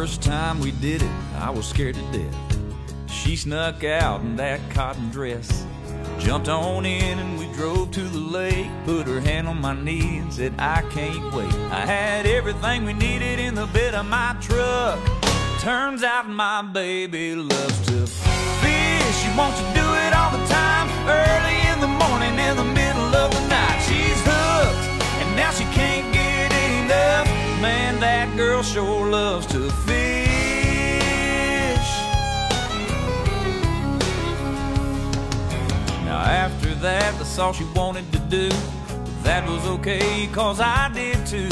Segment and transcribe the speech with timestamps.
[0.00, 2.34] First time we did it, I was scared to death.
[3.10, 5.66] She snuck out in that cotton dress.
[6.18, 8.70] Jumped on in and we drove to the lake.
[8.86, 11.52] Put her hand on my knee and said, I can't wait.
[11.70, 14.98] I had everything we needed in the bed of my truck.
[15.60, 19.16] Turns out my baby loves to fish.
[19.20, 20.88] She wants to do it all the time.
[21.06, 21.69] Early
[28.39, 29.95] girl sure loves to fish.
[36.05, 38.49] Now, after that, that's all she wanted to do.
[38.49, 41.49] But that was okay, cause I did too.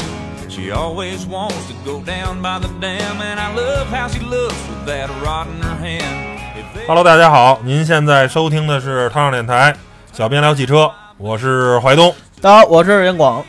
[0.48, 4.54] She always wants to go down by the dam, and I love how she looks
[4.68, 6.38] with that rod in her hand.
[6.56, 9.74] If they- Hello，大家好，您现在收听的是汤上电台，
[10.12, 12.14] 小编聊汽车，我是怀东。
[12.40, 13.44] 大家好，我是任广。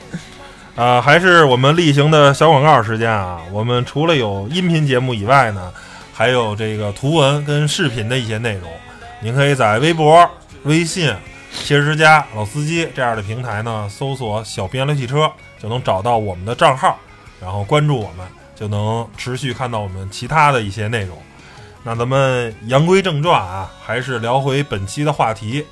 [0.80, 3.38] 啊、还是我们例行的小广告时间啊。
[3.52, 5.70] 我们除了有音频节目以外呢，
[6.10, 8.70] 还有这个图文跟视频的一些内容。
[9.20, 10.26] 您可以在微博、
[10.62, 11.14] 微信、
[11.52, 15.30] 汽车之家、老司机这样的平台呢，搜索“小编聊汽车”，
[15.62, 16.98] 就能找到我们的账号，
[17.42, 21.14] 然后关注我们，就能持续看到我们其他的一些内容。
[21.82, 25.66] 那咱们言归正传啊，还是聊回本期的话题，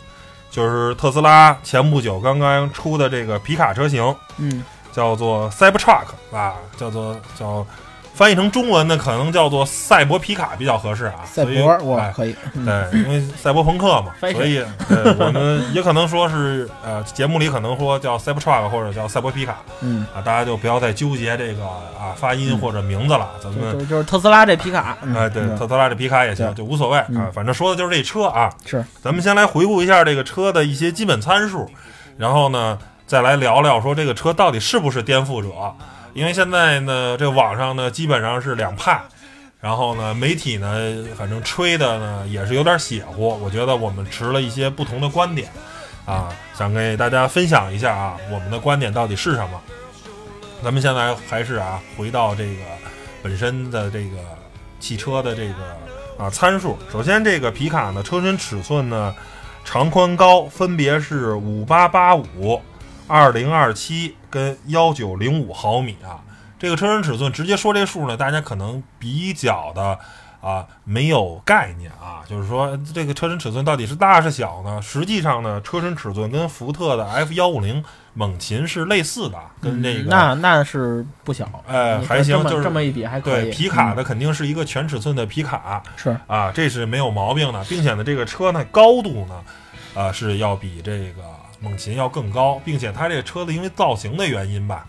[0.50, 7.66] 就是特斯拉前不久刚刚出的这个皮卡车型，嗯，叫做 Cybertruck 啊，叫做叫
[8.14, 11.20] 翻译成中文呢，可能叫做赛博皮卡比较合适啊。
[11.24, 22.58] 赛博哇哎可以，嗯对，因为赛博朋克嘛，所以对我们 也可能说是呃，节目里可能说叫 Cybertruck 或者叫赛博皮卡嗯，啊，大家就不要再纠结这个啊发音嗯。
[22.58, 25.14] 或者名字了，咱们就就是特斯拉这皮卡，嗯。
[25.14, 25.56] 哎对嗯。
[25.56, 28.52] 特斯拉这皮卡也行，就无所谓啊嗯，反正说的就是这车啊。
[28.66, 31.70] 是，咱们先来回顾一下这个车的一些基本参数，
[32.16, 32.76] 然后呢，
[33.08, 35.48] 再来聊聊说这个车到底是不是颠覆者。
[36.12, 39.00] 因为现在呢，这网上呢基本上是两派，
[39.60, 40.76] 然后呢，媒体呢
[41.16, 43.28] 反正吹的呢也是有点邪乎。
[43.42, 45.48] 我觉得我们持了一些不同的观点
[46.04, 49.60] 啊，想给大家分享一下啊，我们的观点到底是什么。
[50.62, 52.62] 咱们现在还是啊，回到这个
[53.22, 54.18] 本身的这个
[54.80, 56.76] 汽车的这个啊参数。
[56.92, 59.14] 首先，这个皮卡呢，车身尺寸呢，
[59.64, 62.60] 长宽高分别是五八八五、
[63.08, 66.20] 二零二七跟幺九零五毫米啊。
[66.60, 69.96] 这个车身尺寸直接说这数呢，大家可能比较的
[70.40, 74.82] 啊没有概念啊，就是说这个车身尺寸到底是大是小呢？
[74.82, 83.44] 实际上呢，车身尺寸跟福特的 F 幺五零猛禽是类似的，跟这个、嗯那那是不小，哎还行就是这么一比还可以。
[83.44, 89.44] 对皮卡嗯的肯定是一个全尺寸的皮卡，是，啊，这是没有毛病的，并且呢，这个车呢高度呢，
[89.94, 91.22] 啊是要比这个
[91.60, 94.86] 猛禽要更高，并且它这个车子因为造型的原因吧，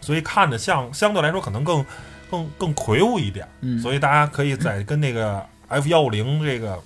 [0.00, 1.84] 所以看着像相对来说可能更
[2.30, 6.78] 更更魁梧一点，嗯，所以大家可以在跟那个 F 幺五零这个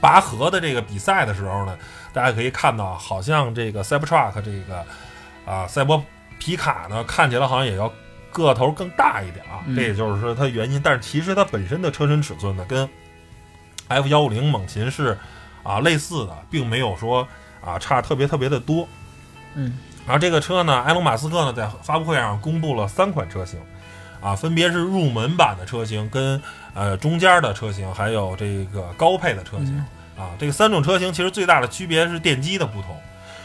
[0.00, 1.76] 拔河的这个比赛的时候呢，
[2.12, 4.84] 大家可以看到，好像这个 Cybertruck 这个
[5.44, 6.02] 啊赛博
[6.38, 7.90] 皮卡呢，看起来好像也要
[8.30, 10.80] 个头更大一点啊，嗯这也就是说它原因。
[10.82, 12.88] 但是其实它本身的车身尺寸呢，跟
[13.88, 15.16] F 幺五零猛禽是
[15.62, 17.26] 啊类似的，并没有说
[17.64, 18.88] 啊差特别特别的多。
[19.54, 23.58] 嗯然后这个车呢，埃隆·马斯克呢在发布会上公布了三款车型，
[24.20, 26.40] 啊，分别是入门版的车型、跟
[26.74, 29.84] 呃中间的车型，还有这个高配的车型。
[30.16, 32.96] 啊，这个三种车型其实最大的区别是电机的不同。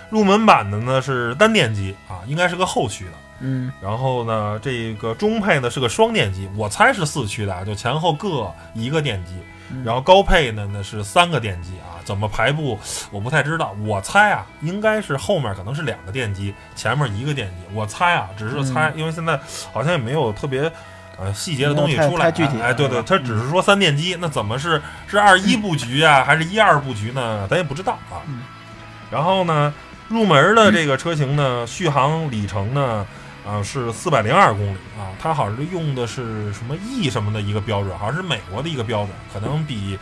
[0.09, 3.11] 入门版的呢是单电机啊，应该是个后驱的。
[3.41, 9.33] 嗯然后呢，这个中配呢是个双电机，我猜是四驱的啊，就前后各一个电机。
[9.73, 12.77] 嗯然后高配呢呢是三个电机啊，怎么排布
[13.09, 13.73] 我不太知道。
[13.85, 17.55] 我猜啊，应该是后面可能是两个电机，前面一个电机。
[17.73, 19.39] 我猜啊，只是猜，因为现在
[19.71, 20.69] 好像也没有特别
[21.17, 22.29] 呃细节的东西出来。
[22.29, 27.47] 具体哎，哎对对，嗯它只是说三电机，那怎么是是二一布局啊，还是一二布局呢？
[27.49, 28.19] 咱也不知道啊。
[28.27, 28.41] 嗯
[29.09, 29.73] 然后呢，
[30.09, 33.07] 入门的这个车型呢，续航里程呢。
[33.45, 39.97] 啊，是四百零二公里啊，它好像是用的是什么 E 什么的一个标准，好像是美国的一个标准，可能比，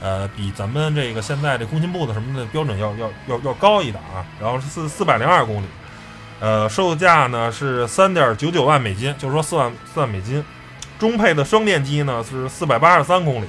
[0.00, 4.26] 呃，比咱们这个现在这工信部的什么的标准要要要要高一点啊。
[4.40, 5.66] 然后是四四百零二公里，
[6.40, 10.44] 呃，售价呢是三点九九万美金，就是说四万四万美金。
[10.98, 13.46] 中配的双电机呢是四百八十三公里，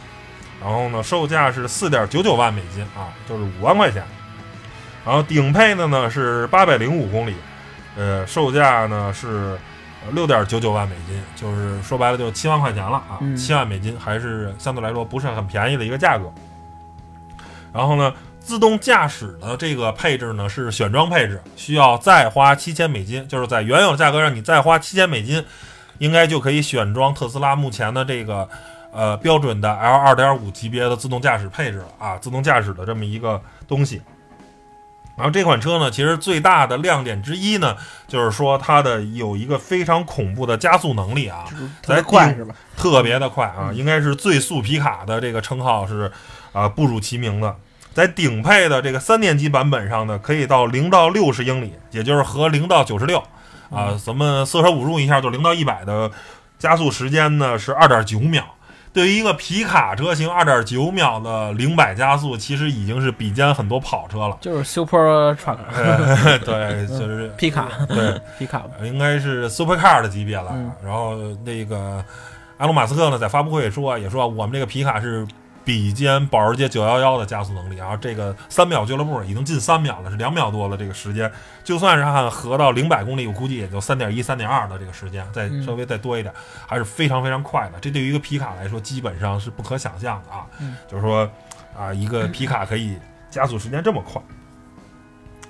[0.62, 4.04] 然后呢售价是四点九九万美金啊，就是五万块钱。
[5.06, 7.36] 然后顶配的呢是八百零五公里，
[7.96, 9.58] 呃，售价呢是
[10.12, 16.32] 六点九九万美金，就是说白了就七万块钱了啊，嗯七万美金还是相对来说不是很便宜的一个价格。
[17.72, 25.44] 然后呢，自动驾驶的这个配置呢是选装配置，需要再花七千美金，就是在原有的价格上你再花七千美金，
[26.00, 28.48] 应该就可以选装特斯拉目前的这个
[28.92, 34.02] 呃标准的 L 二点五级别的自动驾驶配置了啊，自动驾驶的这么一个东西。
[35.16, 37.78] 然后这款车呢，其实最大的亮点之一呢，
[38.08, 41.46] 就是说它的有一个非常恐怖的加速能力啊，
[41.84, 42.56] 特别快是吧？
[42.76, 46.12] 特别的快啊，应该是最速皮卡的这个称号是
[46.52, 47.56] 啊不辱其名的。
[47.94, 53.22] 在顶配的这个三电机版本上呢，可以到零到六十英里，也就是和零到九十六
[53.70, 56.10] 啊，咱们四舍五入一下，就零到一百的
[56.58, 58.44] 加速时间呢是二点九秒。
[58.94, 64.38] 对于一个皮卡车型，二点九秒的零百加速，其实已经是比肩很多跑车了。
[64.40, 65.58] 就是 Super Truck，
[66.46, 70.56] 对，就是皮卡，对 皮卡，应该是 Super Car 的级别了。
[70.84, 72.06] 然后那个
[72.60, 75.28] 埃隆·马斯克呢，在发布会说，也说我们这个皮卡是。
[75.66, 81.32] 比肩保时捷911的加速能力，然后这个三秒俱乐部已经近三秒了，是两秒多了这个时间。
[81.64, 86.34] 就算是按合到零百公里，我估计也就三点一、三点二的这个时间，再稍微再多一点，
[86.68, 87.80] 还是非常非常快的。
[87.80, 90.46] 这对于一个皮卡来说，基本上是不可想象的啊！
[90.88, 91.30] 就是说
[91.78, 92.98] 啊，一个皮卡可以
[93.30, 94.22] 加速时间这么快。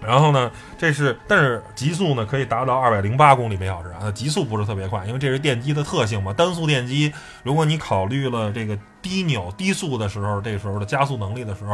[0.06, 6.34] 然后呢，这是但是极速呢可以达到二百零八公里每小时啊，极速不是特别快，因为这是电机的特性嘛。
[6.34, 7.14] 单速电机，
[7.44, 11.74] 如果你考虑了这个低扭低速的时候，这时候的加速能力的时候，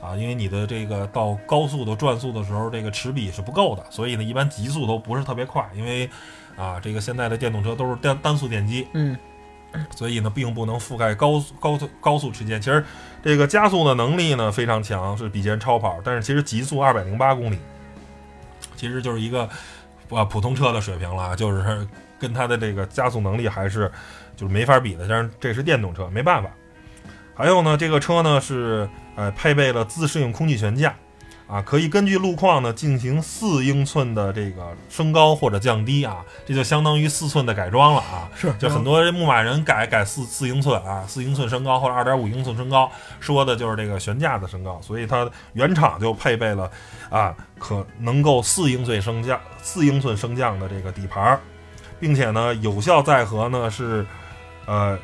[0.00, 6.08] 啊，因为你的这个到高速的转速的时候，这个齿比是不够的，所以呢，一般极速都不是特别快，因为
[6.56, 9.16] 啊，这个现在的电动车都是单单速电机，嗯，
[9.94, 12.60] 所以呢，并不能覆盖高速高速高速区间。
[12.60, 12.84] 其实。
[13.20, 17.58] 这个加速的能力呢非常强，是比肩超跑，但是其实极速二百零八公里，
[18.76, 19.46] 其实就是一个
[20.08, 21.84] 啊普通车的水平了，就是
[22.16, 23.90] 跟它的这个加速能力还是
[24.36, 25.08] 就是没法比的。
[25.08, 26.48] 但是这是电动车，没办法。
[27.34, 30.94] 还有呢，这个车呢是呃配备了自适应空气悬架。
[31.48, 38.28] 啊，可以根据路况呢进行四英寸的这个升高或者降低啊，这就相当于四寸的改装了啊。
[38.36, 44.78] 是，就很多牧马人改改四四英寸啊，四英寸升高或者二点五英寸升高，说的就是这个悬架的升高。
[44.82, 46.70] 所以它原厂就配备了
[47.08, 51.40] 啊，可能够四英寸升降、四英寸升降的这个底盘，
[51.98, 54.04] 并且呢，有效载荷呢是
[54.66, 54.98] 呃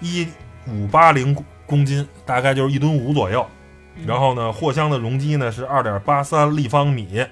[0.00, 0.26] 一
[0.66, 1.36] 五八零
[1.66, 3.46] 公斤，大概就是一吨五左右。
[4.06, 7.24] 然后呢，货箱的容积呢是二点八三立方米，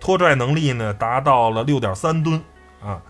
[0.00, 2.42] 拖拽能力呢达到了六点三吨
[2.82, 3.00] 啊，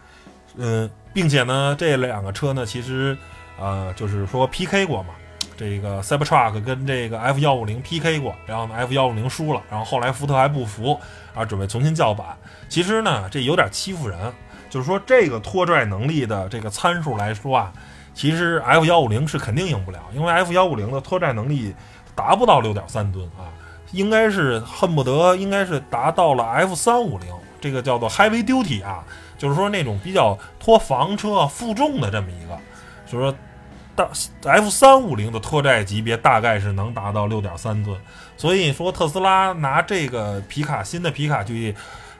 [0.56, 3.16] 嗯，并且呢，这两个车呢，其实
[3.58, 5.10] 呃，就是说 PK 过嘛，
[5.56, 10.98] 这个 Cybertruck 跟这个 F 幺五零 PK 过，然后呢，F 幺五零输了，然后后来福特还不服
[11.34, 12.26] 啊，准备重新叫板。
[12.68, 14.18] 其实呢，这有点欺负人，
[14.68, 17.72] 就是说这个拖拽能力的这个参数来说啊，
[18.12, 21.74] 其实 F 幺五零是肯定赢不了，因为 F 幺五零的拖拽能力。
[22.16, 23.46] 达不到六点三吨啊，
[23.92, 27.28] 应该是恨不得应该是达到了 F 三五零，
[27.60, 29.04] 这个叫做 Heavy Duty 啊，
[29.38, 32.58] 就是说那种比较拖房车负重的这么一个，
[33.06, 33.34] 就是说
[33.94, 34.08] 大
[34.50, 37.96] F 三五零的拖拽级别大概是能达到六点三吨，
[38.36, 41.74] 所以说特斯拉拿这个皮卡新的皮卡去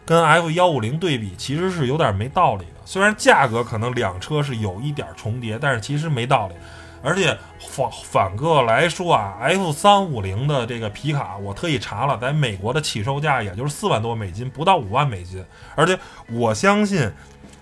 [0.05, 2.81] 跟 F 幺五零对比，其实是有点没道理的。
[2.85, 6.55] 虽然价格可能两车是有一点重叠，但是其实没道理。
[7.03, 7.37] 而且
[7.77, 15.45] 反反过来说啊，F 三五零的这个皮卡，我特意查了，在美国的起售价也就是四万多美金，不到五万美金。
[15.75, 15.99] 而且
[16.31, 17.13] 我相信，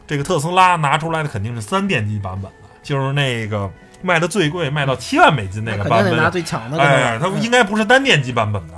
[0.06, 3.68] 这个特斯拉拿出来的肯定是三电机版本的，就是那个
[4.02, 6.16] 卖的最贵，卖到七万美金那个版本。
[6.16, 6.78] 拿最强的。
[6.78, 8.74] 哎，它应该不是单电机版本的，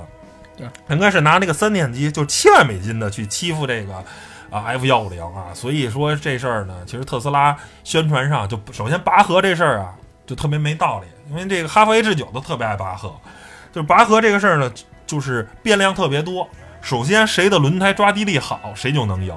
[0.57, 3.93] 对，应该是拿那个三电机，就七万美金的去欺负这个
[4.49, 5.53] 啊 F 幺五零啊。
[5.53, 9.93] 所以说这事儿呢，其实特斯拉宣传上就首先拔河这事儿啊。
[10.27, 13.13] 就特别没道理，因为这个哈弗 H 九都特别爱拔河，
[13.71, 14.71] 就是拔河这个事儿呢，
[15.05, 16.47] 就是变量特别多。
[16.81, 19.35] 首先，谁的轮胎抓地力好，谁就能赢，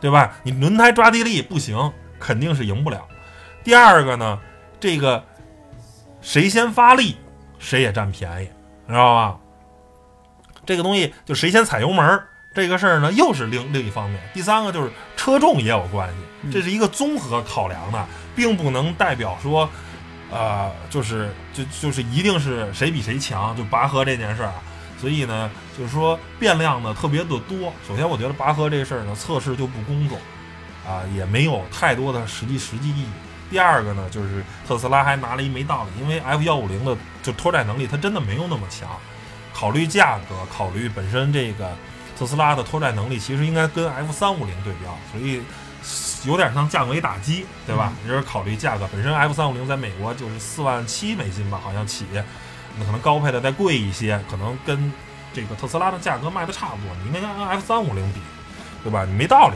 [0.00, 0.32] 对吧？
[0.42, 3.06] 你轮胎抓地力不行，肯定是赢不了。
[3.62, 4.38] 第二个呢，
[4.80, 5.24] 这个
[6.20, 7.16] 谁先发力，
[7.58, 8.48] 谁也占便宜，
[8.88, 9.36] 知道吧？
[10.66, 12.20] 这个东西就谁先踩油门，
[12.54, 14.20] 这个事儿呢，又是另另一方面。
[14.32, 19.68] 第三个就是车重也有关系，这是一个综合考量的，并不能代表说。
[20.30, 24.54] 啊，就是就就是一定是谁比谁强，就拔河这件事儿啊，
[25.00, 27.72] 所以呢，就是说变量呢特别的多。
[27.86, 30.16] 首先，我觉得拔河这事儿呢测试就不公正，
[30.86, 33.06] 啊，也没有太多的实际实际意义。
[33.50, 38.88] 第二个呢，就是特斯拉还拿了一没道理，因为 F 幺五零的就拖拽能力它真的没有那么强。
[39.52, 41.76] 考虑价格，考虑本身这个
[42.16, 45.42] 特斯拉的拖拽能力，其实应该跟 F 三五零对标，所以。
[46.24, 47.92] 有点像降维打击，对吧？
[48.02, 52.04] 你是考虑价格，本身 F 三五零在美国就是四万七美金吧，好像起，
[52.78, 54.92] 那可能高配的再贵一些，可能跟
[55.32, 58.20] 这个特斯拉的价格卖的差不多，你应该跟 F 三五零比，
[58.84, 59.04] 对吧？
[59.04, 59.54] 你没道理。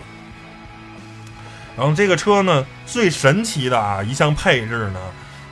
[1.76, 5.00] 然后这个车呢，最神奇的啊一项配置呢，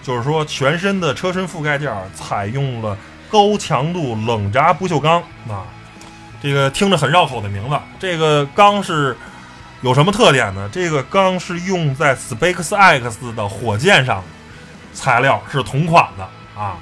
[0.03, 2.97] 就是说全身的车身覆盖件采用了
[3.29, 5.67] 高强度冷轧不锈钢啊，
[6.41, 7.77] 这个听着很绕口的名字。
[7.99, 9.17] 这个钢是
[9.83, 10.69] 有什么特点呢？
[10.73, 14.25] 这个钢是用在 SpaceX 的火箭上的，
[14.95, 16.27] 材料是同款的
[16.61, 16.79] 啊。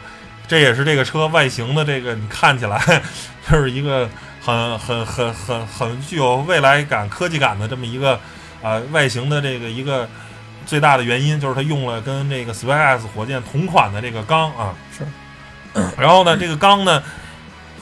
[0.47, 2.79] 这也是这个车外形的这个，你看起来
[3.51, 4.09] 就是一个
[4.41, 8.19] 很很很很很具有未来感、科技感的这么一个
[8.63, 10.07] 呃、外形的这个一个
[10.67, 14.75] 最大的原因，就是它用了跟这个 SpaceX 火箭同款的这个钢啊。
[14.97, 15.07] 是。
[15.97, 17.03] 然后呢，这个钢呢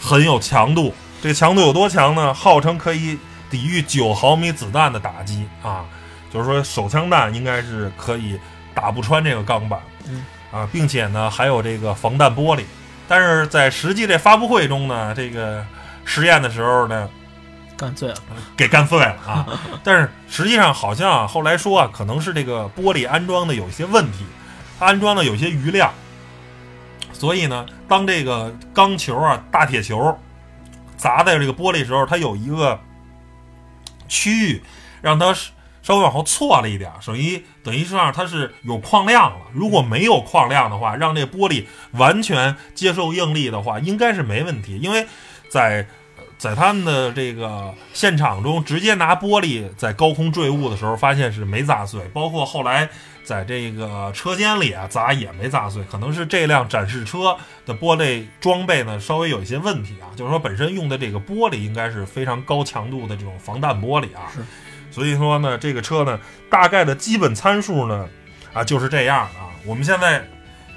[0.00, 2.32] 很有强度，这个强度有多强呢？
[2.32, 3.18] 号称可以
[3.50, 5.84] 抵御九毫米子弹的打击啊，
[6.32, 8.38] 就是说手枪弹应该是可以
[8.74, 9.80] 打不穿这个钢板。
[10.08, 10.24] 嗯。
[10.50, 12.64] 啊，并且呢还有这个防弹玻璃，
[13.06, 15.62] 但是在实际这发布会中呢，这个
[16.06, 17.06] 实验的时候呢，
[17.76, 18.16] 干碎了，
[18.56, 19.46] 给干碎了啊！
[19.84, 24.24] 但是实际上好像啊后来说啊，可能是这个玻璃安装的有一些问题，
[24.78, 25.92] 安装的有些余量，
[27.12, 30.18] 所以呢，当这个钢球啊、大铁球
[30.96, 32.80] 砸在这个玻璃时候，它有一个
[34.08, 34.62] 区域
[35.00, 35.34] 让它
[35.80, 39.46] 稍微往后错了一点，等于等于上它是有矿量了。
[39.52, 44.78] 如果没有矿量的话，让这玻璃完全接受应力的话，应该是没问题。
[44.78, 45.06] 因为
[45.48, 45.86] 在
[46.36, 52.02] 在他们的这个现场中，直接拿玻璃在高空坠物的时候，发现是没砸碎。
[52.12, 52.88] 包括后来
[53.28, 64.32] 在这个车间里啊砸也没砸碎，可能是这辆展示车的玻璃装备呢稍微有一些问题啊，就是说本身用的这个玻璃应该是非常高强度的这种防弹玻璃啊。
[64.34, 64.40] 是。
[64.90, 66.18] 所以说呢，这个车呢，
[66.48, 68.08] 大概的基本参数呢，
[68.54, 69.52] 啊，就是这样啊。
[69.66, 70.26] 我们现在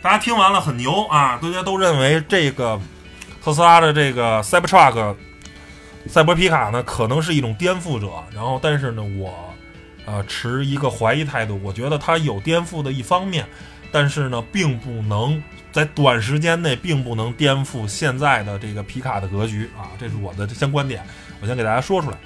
[0.01, 2.77] 大家听完了很牛啊，大家都认为这个
[3.41, 5.15] 特斯拉的这个 Cybertruck
[6.09, 8.09] 赛博皮卡呢，可能是一种颠覆者。
[8.35, 9.50] 然后，但是呢，我
[10.05, 13.45] 呃持一个怀疑态度，我觉得它有颠覆的一方面，
[13.91, 15.41] 但是呢，并不能
[15.71, 19.91] 在短时间内，并不能颠覆现在的这个皮卡的格局啊。
[19.99, 21.03] 这是我的先观点，
[21.41, 22.17] 我先给大家说出来。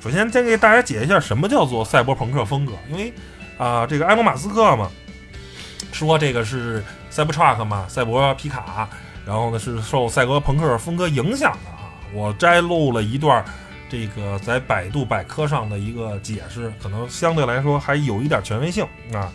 [0.00, 3.12] 首先，先给大家解一下什么叫做赛博朋克风格，因为
[3.56, 4.90] 啊、这个埃隆·马斯克嘛，
[5.92, 8.88] 说这个是赛博 truck 嘛，赛博皮卡，
[9.24, 11.88] 然后呢是受赛博朋克风格影响的啊。
[12.12, 13.44] 我摘录了一段
[13.94, 19.32] 这个在百度百科上的一个解释，可能相对来说还有一点权威性啊。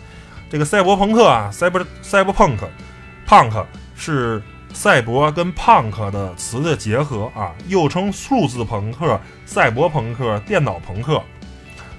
[0.50, 3.64] 这个赛博朋克啊，cyber cyberpunk，punk
[3.96, 4.42] 是
[4.74, 11.22] 赛博跟 punk 的词的结合啊，又称数字朋克、赛博朋克、电脑朋克，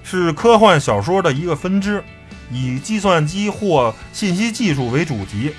[0.03, 2.03] 是科幻小说的一个分支，
[2.51, 5.51] 以计算机或信息技术为主题。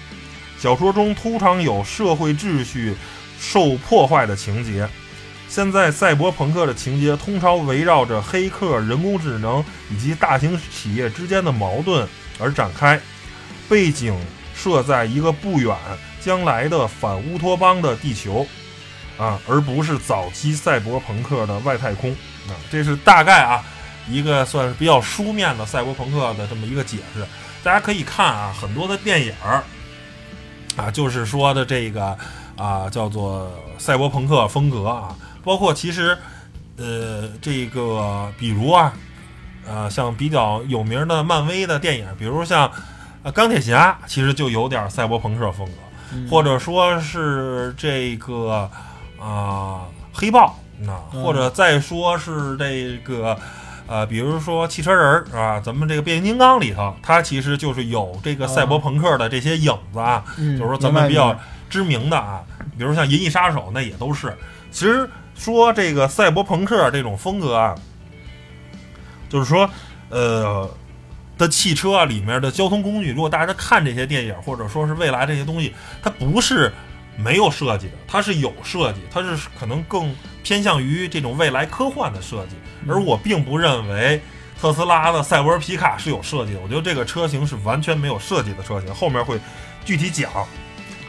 [0.57, 2.95] 小说中通常有社会秩序
[3.41, 4.89] 受破坏的情节。
[5.53, 12.09] 现在赛博朋克的情节通常围绕着黑客、人工智能以及大型企业之间的矛盾
[12.41, 12.99] 而展开，
[13.69, 14.19] 背景
[14.55, 15.77] 设在一个不远
[16.23, 18.47] 将来的反乌托邦的地球，
[19.19, 22.11] 啊，而不是早期赛博朋克的外太空。
[22.49, 23.63] 啊，这是大概啊
[24.09, 27.27] 一个算是比较书面的赛博朋克的这么一个解释。
[27.63, 29.63] 大家可以看啊，很多的电影儿
[30.79, 32.17] 啊，就是说的这个
[32.57, 36.17] 啊叫做赛博朋克风格啊，包括其实
[36.77, 38.93] 呃这个比如啊
[39.67, 42.71] 呃像比较有名的漫威的电影，比如像
[43.23, 45.73] 呃钢铁侠，其实就有点赛博朋克风格。
[46.15, 48.69] 嗯或者说是这个
[49.19, 53.35] 啊、黑豹，那、嗯或者再说是这个
[53.87, 61.35] 呃，比如说汽车人儿啊，咱们这个变形金刚里头，它其实就是有这个赛博朋克的这些影子啊，嗯就是说咱们比较
[61.71, 62.43] 知名的啊，
[62.77, 64.37] 比如像《银翼杀手》，那也都是。
[64.71, 67.75] 其实说这个赛博朋克这种风格啊，
[69.29, 69.69] 就是说
[70.11, 70.71] 呃。
[71.39, 76.73] 的汽车啊，里面的交通工具，如果大家看这些电影，或者说是未来这些东西，它不是
[77.17, 82.55] 没有设计的，它是有设计，它是可能更偏向于这种未来科幻的设计。
[82.87, 84.23] 而我并不认为
[84.61, 89.41] 特斯拉的赛博皮卡是有设计的，我觉得这个车型是完全没有设计的车型，后面会
[89.85, 90.31] 具体讲。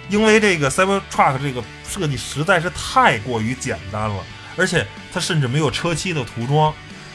[0.09, 4.15] 因为这个 Cybertruck 这个设计实在是太过于简单了，
[4.57, 6.73] 而且它甚至没有车漆的涂装。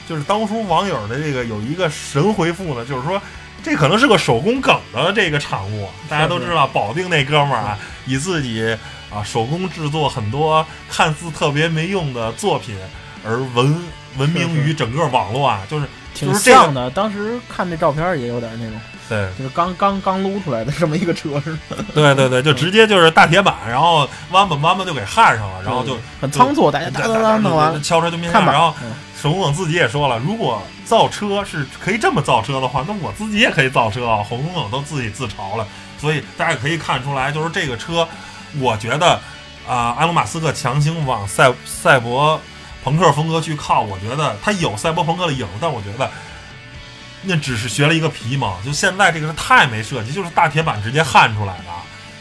[0.09, 3.21] 就是当初网友的这个有一个神回复呢，就是说
[3.63, 5.89] 这可能是个手工梗的这个产物。
[6.09, 8.77] 大家都知道，保定那哥们儿啊，以自己
[9.13, 12.75] 啊手工制作很多看似特别没用的作品
[13.23, 13.85] 而闻
[14.17, 15.87] 闻名于整个网络啊，就是
[16.19, 16.91] 挺就是这个像的。
[16.91, 34.25] 当时看这照片也有点那种，对就是刚刚刚撸出来的这么一个车似的， 对对对，就直接就是大铁板，然后弯吧弯吧就给焊上了，然后就很仓促，大家哒哒哒弄完，敲车就面下，看吧然后嗯沈宏冷自己也说了，如果造车是可以这么造车的话，那我自己也可以造车啊。
[34.29, 35.67] 沈宏冷都自己自嘲了，
[36.01, 38.07] 所以大家可以看出来，就是这个车，
[38.61, 39.19] 我觉得
[39.67, 42.41] 啊、埃隆·马斯克强行往赛赛博
[42.89, 46.11] 朋克风格去靠，我觉得他有赛博朋克的影子，但我觉得
[47.23, 48.59] 那只是学了一个皮毛。
[48.65, 51.65] 就现在这个是太没设计，就是大铁板直接焊出来的，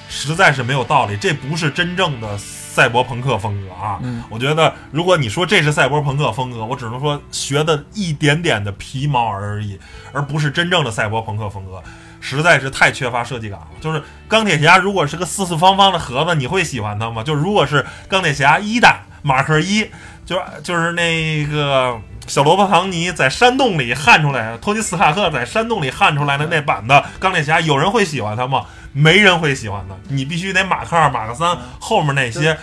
[0.09, 1.15] 实在是没有道理。
[1.15, 3.97] 这不是真正的赛博朋克风格啊！
[4.03, 9.79] 嗯我觉得如果你说这是赛博朋克风格，我只能说学的一点点的皮毛而已，
[10.11, 11.81] 而不是真正的赛博朋克风格。
[12.19, 13.67] 实在是太缺乏设计感了。
[13.79, 17.23] 就是钢铁侠如果是个四四方方的盒子，你会喜欢它吗？
[17.23, 19.89] 就如果是钢铁侠一代马克一，
[20.27, 28.65] 就是就是那个小罗伯·唐尼在山洞里焊出来，托尼·斯塔克在山洞里焊出来的那版的钢铁侠，有人会喜欢他吗？
[28.91, 29.95] 没人会喜欢的。
[30.09, 32.57] 你必须得马克二、马克三后面那些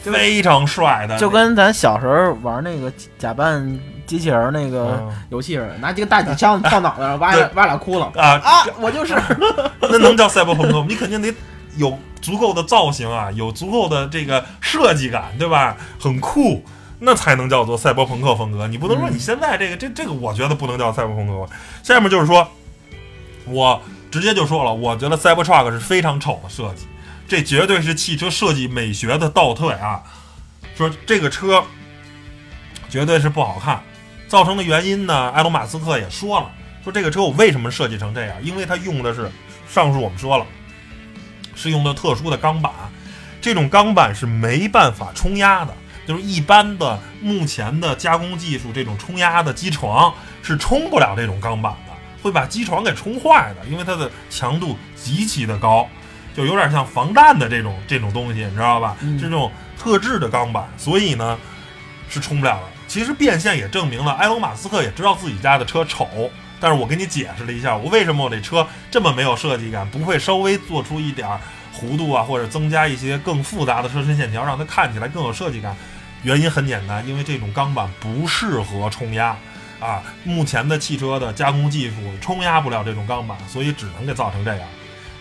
[0.00, 8.64] 非常帅的，就跟咱小时候玩那个假扮机器人那个嗯游戏似的，拿几个大铁枪套脑袋上，挖对挖俩窟窿啊啊！
[8.78, 9.14] 我就是，
[9.80, 10.86] 那能叫赛博朋克吗？
[10.88, 11.34] 你肯定得
[11.76, 15.76] 有足够的造型啊，有足够的这个设计感，对吧？
[16.00, 16.62] 很酷，
[16.98, 18.66] 那才能叫做赛博朋克风格。
[18.66, 21.48] 你不能说嗯你现在这个这这个，我觉得不能叫赛博朋克。
[21.82, 22.46] 下面就是说，
[23.44, 26.86] 我直接就说了，我觉得 Cybertruck 是非常丑的设计，
[27.26, 30.02] 这绝对是汽车设计美学的倒退啊！
[30.76, 31.62] 说这个车
[32.88, 33.82] 绝对是不好看，
[34.28, 36.50] 造成的原因呢，埃隆·马斯克也说了，
[36.82, 38.36] 说这个车我为什么设计成这样？
[38.42, 39.30] 因为它用的是
[39.68, 40.46] 上述我们说了，
[41.54, 42.72] 是用的特殊的钢板，
[43.40, 45.74] 这种钢板是没办法冲压的，
[46.08, 50.10] 就是一般的目前的加工技术，这种冲压的机床
[50.42, 55.86] 是冲不了这种钢板的，会把机床给冲坏的，因为它的强度极其的高，
[56.34, 58.96] 就有点像防弹的这种这种东西，你知道吧？
[59.02, 61.38] 嗯是这种特制的钢板，所以呢
[62.08, 62.62] 是冲不了的。
[62.86, 66.08] 其实变现也证明了，埃隆·马斯克也知道自己家的车丑，
[66.58, 71.38] 但是我给你解释了一下，我为什么我这车这么没有设计感，不会稍微做出一点儿
[71.78, 75.76] 弧度啊，或者增加一些更复杂的车身线条，让它看起来更有设计感。
[76.22, 79.36] 原因很简单，因为这种钢板不适合冲压
[79.80, 84.68] 啊，目前的汽车的加工技术冲压不了这种钢板，所以只能给造成这样。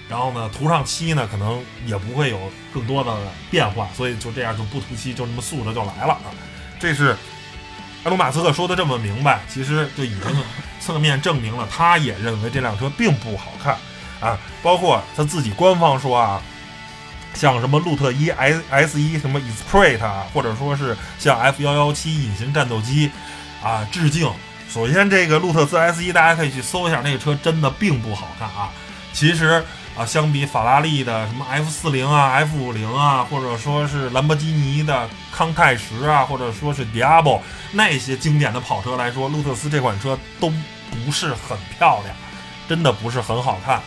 [0.10, 2.40] 然后呢，涂上漆呢，可能也不会有
[2.74, 3.14] 更多的
[3.52, 6.32] 变化，所以就这样就不涂漆，就这么素着就来了啊。
[6.80, 7.12] 这是
[8.04, 10.22] 埃隆·马斯克说的这么明白，其实就已经
[10.80, 13.78] 侧面证明了他也认为这辆车并不好看
[14.22, 14.40] 啊。
[14.64, 16.42] 包括他自己官方说啊，
[17.38, 23.12] 像什么路特一 S S 一什么 Esprit 啊，或者说是向 F 幺幺七隐形战斗机
[23.64, 24.28] 啊致敬。
[24.68, 28.72] 首先，这个路特斯 S 一大家可以去搜一下，那个车真的并不好看啊。
[29.14, 29.64] 其实
[29.96, 37.40] 啊，相比法拉利的什么 F 四零啊、F 五零啊，或者说是兰博基尼的康泰时啊，或者说是 Diablo
[37.72, 42.16] 那些经典的跑车来说，路特斯这款车都不是很漂亮，
[42.68, 43.82] 真的不是很好看。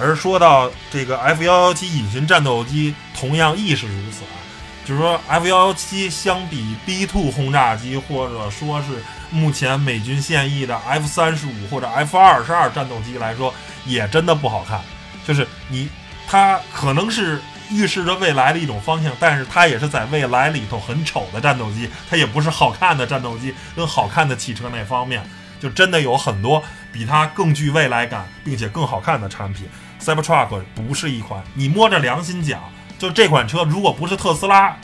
[0.00, 4.40] 而说到这个 F 幺幺七隐形战斗机，同样亦是如此啊。
[4.84, 14.80] 就是说，F 幺幺七相比 B two 轰炸机，或者说是目前美军现役的 F 三十五或者 F 二十二战斗机来说，也真的不好看。
[15.24, 15.88] 就是你，
[16.26, 25.22] 它可能是预示着未来的一种方向，但是它也是在未来里头很丑的战斗机，它也不是好看的战斗机跟好看的汽车那方面，
[25.60, 26.60] 就真的有很多
[26.90, 29.68] 比它更具未来感并且更好看的产品。
[30.00, 32.60] Cybertruck 不是一款你摸着良心讲，
[32.98, 34.76] 就这款车如果不是特斯拉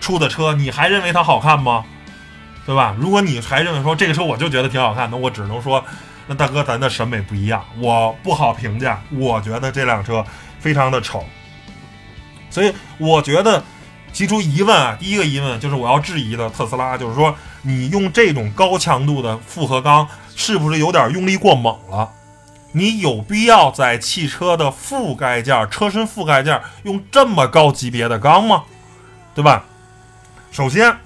[0.00, 1.84] 出的车，你还认为它好看吗？
[2.64, 2.94] 对吧？
[2.98, 5.82] 如果你还认为说这个车我就觉得挺好看的，我只能说，
[6.26, 9.02] 那大哥咱的审美不一样，我不好评价。
[9.10, 10.22] 我觉得这辆车
[10.60, 11.24] 非常的丑，
[12.50, 13.64] 所以我觉得
[14.12, 22.10] 提出疑问啊，第一个疑问就是我要质疑的特斯拉，就是说你用这种高强度的复合钢是不是有点用力过猛了？
[22.72, 28.64] 你有必要在汽车的覆盖件、车身覆盖件用这么高级别的钢吗？
[29.34, 29.64] 对吧？
[30.50, 30.98] 首先，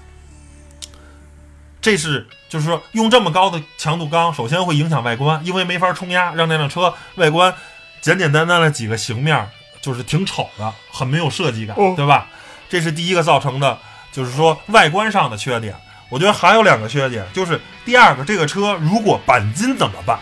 [1.81, 7.53] 这是就是说用这么高的强度钢，首先会影响外观，因为没法冲压，让那辆车外观
[8.01, 9.47] 简简单单的几个形面
[9.81, 12.27] 就是挺丑的，很没有设计感，哦对吧？
[12.69, 13.77] 这是第一个造成的，
[14.11, 15.75] 就是说外观上的缺点。
[16.09, 20.19] 我觉得还有两个缺点，就是第二个，这个车如果钣金怎么办？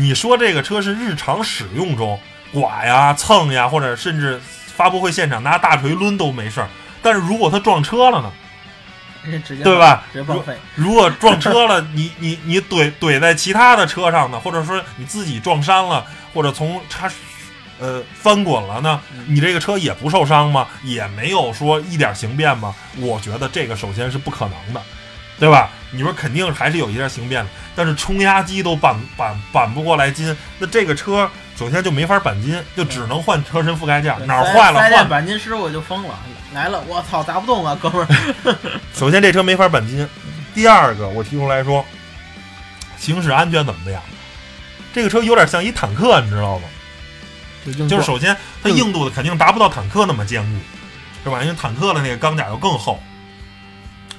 [0.00, 2.20] 你说这个车是日常使用中
[2.52, 4.40] 剐呀、蹭呀，或者甚至
[4.76, 6.68] 发布会现场拿大锤抡都没事儿，
[7.02, 8.32] 但是如果他撞车了呢？
[9.64, 10.56] 对吧直接报废。
[10.76, 17.10] 如果撞车了，你你你怼怼在其他的车上呢，或者说你自己撞伤了，或者从叉
[17.80, 20.68] 呃翻滚了呢，你这个车也不受伤吗？
[20.84, 22.72] 也没有说一点形变吗？
[22.98, 24.80] 我觉得这个首先是不可能的。
[25.38, 25.70] 对吧？
[25.90, 35.08] 你说肯定还是有一点形变的，但是冲压机都扳扳扳不过来筋，那这个车首先就没法钣金，就只能换车身覆盖件，哪儿坏了换。
[35.08, 36.14] 钣金师傅就疯了，
[36.52, 38.56] 来了，我操，砸不动啊，哥们儿。
[38.94, 40.06] 首先这车没法钣金，
[40.54, 41.84] 第二个我提出来说，
[42.98, 44.02] 行驶安全怎么样？
[44.92, 46.64] 这个车有点像一坦克，你知道吗？
[47.88, 50.58] 就是首先它硬度的肯定达不到坦克那么坚固，
[51.24, 51.42] 是吧？
[51.42, 53.02] 因为坦克的那个钢甲又更厚。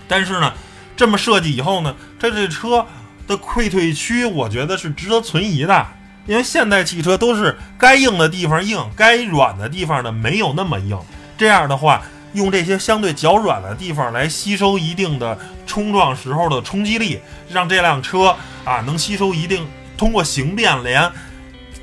[0.08, 0.53] 但是呢，
[1.00, 2.86] 这么设计以后呢，这这车
[3.26, 5.88] 的溃退区，我觉得是值得存疑的。
[6.28, 11.00] 因为现代汽车都是该硬的地方硬，该软的地方呢没有那么硬。
[11.38, 12.02] 这样的话，
[12.34, 18.36] 用这些相对较软的地方来吸收一定的冲撞时候的冲击力，让这辆车
[18.66, 19.66] 啊能吸收一定，
[19.98, 21.10] 通过形变连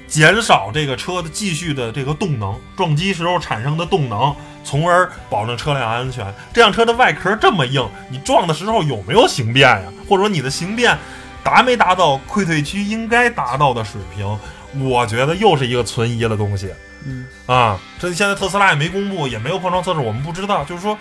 [0.07, 6.27] 减少这个车的继续的这个动能，撞击时候产生的动能，从而保证车辆安全。
[6.53, 9.85] 这辆车的外壳这么硬，你撞的时候有没有形变呀？
[10.07, 10.99] 或者说你的形变
[11.43, 14.39] 达没达到溃退区应该达到的水平？
[14.79, 16.71] 我觉得又是一个存疑的东西。
[17.07, 20.65] 嗯啊，这现在特斯拉也没公布，也没有碰撞测试，我们不知道。
[20.65, 20.99] 就是说，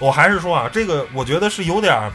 [0.00, 2.12] 我还是说啊，这个我觉得是有点儿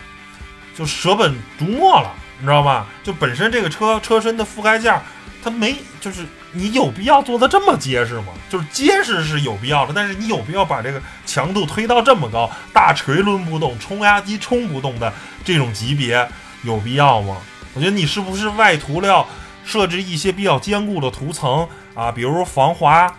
[0.77, 2.85] 就舍本逐末了，你知道吗？
[3.03, 5.01] 就本身这个车车身的覆盖件儿，
[5.41, 8.27] 它没就是你有必要做的这么结实吗？
[8.49, 15.11] 就是结实是有必要的，但是你有必要把这个强度推到这么高，大锤抡不动，冲压机冲不动的
[15.43, 16.27] 这种级别，
[16.63, 17.37] 有必要吗？
[17.73, 19.25] 我觉得你是不是外涂料
[19.63, 23.09] 设置一些比较坚固的涂层啊，比如防滑，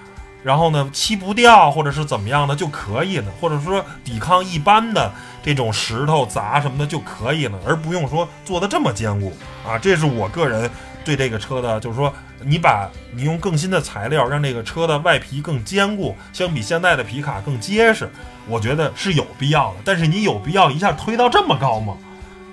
[0.42, 5.11] 然后呢漆不掉或者是怎么样的就可以了，或者说抵抗一般的
[5.42, 9.35] 这种石头砸什么的就可以了，而不用说做的这么坚固
[9.66, 9.79] 啊。
[9.79, 10.71] 这是我个人
[11.05, 18.09] 对这个车的，就是说你把你用更新的材料让这个车的外皮更坚固，相比现在的皮卡更结实，
[18.49, 19.81] 我觉得是有必要的。
[19.85, 21.97] 但是你有必要一下推到这么高吗？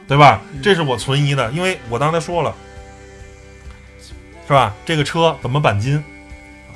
[0.08, 0.42] 对吧？
[0.64, 2.56] 这是我存疑的，因为我刚才说了，
[4.48, 4.74] 是吧？
[4.84, 6.04] 这个车怎么钣金？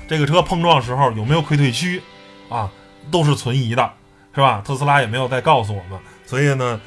[0.08, 2.00] 这个车碰撞时候有没有溃退区
[2.48, 2.70] 啊？
[3.10, 3.92] 都是存疑的，
[4.36, 4.62] 是吧？
[4.64, 6.80] 特斯拉也没有再告诉我们，所以呢，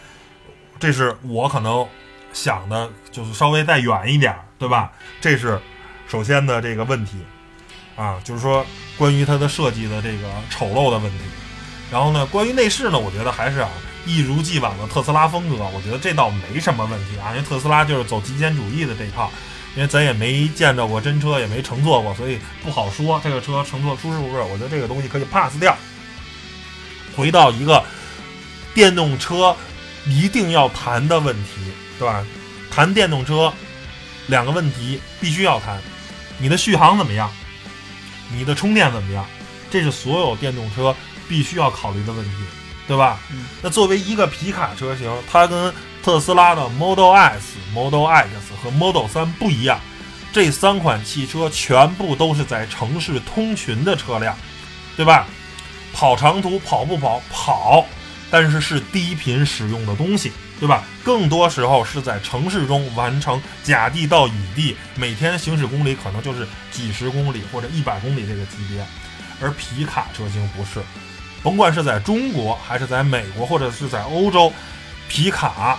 [0.78, 1.84] 这是我可能
[2.36, 4.92] 想的，就是稍微再远一点儿，对吧？
[5.22, 5.58] 这是
[6.06, 7.16] 首先的这个问题
[7.96, 8.64] 啊，就是说
[8.98, 11.18] 关于它的设计的这个丑陋的问题。
[11.90, 13.70] 然后呢，关于内饰呢，我觉得还是啊，
[14.04, 19.30] 一如既往的特斯拉风格，我觉得这倒没什么问题啊，因为特斯拉就是走极简主义的这一套。
[19.74, 24.40] 因为咱也没见着过真车，也没乘坐过，所以不好说这个车乘坐舒适不舒适。
[24.40, 25.76] 我觉得这个东西可以 pass 掉。
[27.14, 27.84] 回到一个
[28.72, 29.54] 电动车
[30.06, 31.50] 一定要谈的问题，
[31.98, 32.24] 对吧？
[32.70, 33.52] 谈电动车
[34.26, 35.80] 两个问题必须要谈：
[36.38, 37.30] 你的续航怎么样？
[38.32, 39.24] 你的充电怎么样？
[39.70, 40.94] 这是所有电动车
[41.28, 42.32] 必须要考虑的问题，
[42.86, 43.18] 对吧？
[43.30, 48.30] 嗯那作为一个皮卡车型，它跟特斯拉的 Model S、Model X
[48.62, 49.80] 和 Model 3不一样，
[50.32, 54.36] 这三款汽车全部都是在城市通勤的车辆，
[54.96, 55.26] 对吧？
[55.92, 57.22] 跑长途跑不跑？
[57.30, 57.86] 跑，
[58.30, 60.84] 但是是低频使用的东西，对吧？
[61.04, 68.84] 更多时候是在城市中完成甲地到乙地，每天行驶公里可能就是几十公里或者一百公里这个级别，
[69.40, 70.80] 而皮卡车型不是，
[71.42, 74.52] 甭管是在中国还是在美国或者是在欧洲，
[75.08, 75.78] 皮卡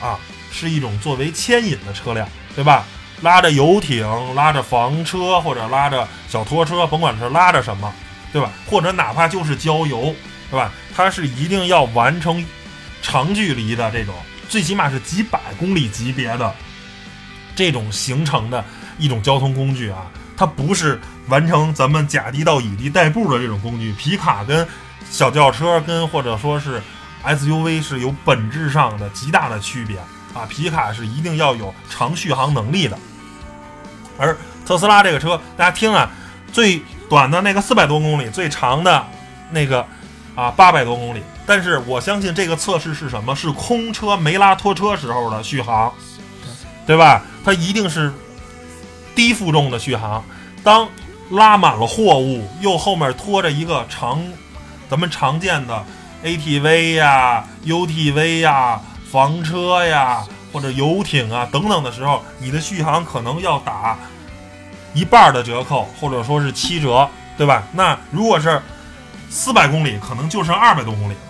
[0.00, 0.18] 啊
[0.52, 2.84] 是一种作为牵引的车辆，对吧？
[3.22, 7.90] 拉着游艇、拉着房车或者拉着小拖车，甭管是拉着什么，
[8.30, 8.50] 对吧？
[8.66, 10.14] 或者哪怕就是郊游，
[10.50, 10.70] 对吧？
[10.94, 12.44] 它是一定要完成
[13.02, 14.14] 长距离的这种，
[14.48, 16.54] 最起码是几百公里级别的
[17.54, 18.64] 这种行程的
[18.98, 20.06] 一种交通工具啊。
[20.36, 23.92] 它不是完成咱们甲地到乙地代步的这种工具。
[23.94, 24.66] 皮卡跟
[25.10, 26.82] 小轿车跟或者说是
[27.24, 29.96] SUV 是有本质上的极大的区别
[30.34, 30.44] 啊。
[30.48, 32.98] 皮卡是一定要有长续航能力的，
[34.18, 36.10] 而特斯拉这个车，大家听啊，
[36.52, 39.06] 最短的那个四百多公里，最长的
[39.50, 39.86] 那个
[40.36, 41.20] 啊八百多公里。
[41.44, 43.34] 但是我相信这个测试是什么？
[43.34, 45.92] 是空车没拉拖车时候的续航，
[46.86, 47.22] 对吧？
[47.44, 48.12] 它一定是
[49.14, 50.24] 低负重的续航。
[50.62, 50.88] 当
[51.30, 54.20] 拉满了货物，又后面拖着一个常，
[54.88, 55.84] 咱们常见的
[56.24, 63.96] ATV 呀、UTV 呀、房车呀或者游艇啊等等的时候，你的续航可能要打
[64.94, 67.62] 一半的折扣，或者说是七折，对吧？
[67.72, 68.60] 那如果是
[69.28, 71.20] 四百公里，可能就剩二百多公里了。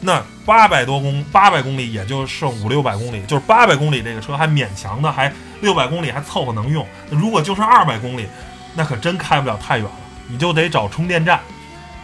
[0.00, 6.86] 那八百多公八百公里也就剩五六百公里，就是八百公里这个车还勉强的，还六百公里还凑合能用。
[7.10, 8.26] 如果就剩二百公里，
[8.74, 9.92] 那可真开不了太远了，
[10.26, 11.40] 你就得找充电站，